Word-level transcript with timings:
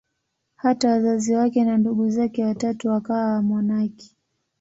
Hata 0.55 0.91
wazazi 0.91 1.33
wake 1.35 1.63
na 1.63 1.77
ndugu 1.77 2.09
zake 2.09 2.45
watatu 2.45 2.87
wakawa 2.87 3.25
wamonaki. 3.33 4.15